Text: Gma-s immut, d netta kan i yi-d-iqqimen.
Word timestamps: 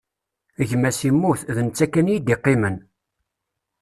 Gma-s 0.69 0.99
immut, 1.09 1.41
d 1.55 1.57
netta 1.67 1.85
kan 1.87 2.07
i 2.11 2.11
yi-d-iqqimen. 2.13 2.75